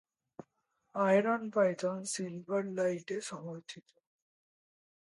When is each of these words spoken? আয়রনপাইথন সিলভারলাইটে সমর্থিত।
আয়রনপাইথন 0.95 1.97
সিলভারলাইটে 2.05 3.17
সমর্থিত। 3.21 3.87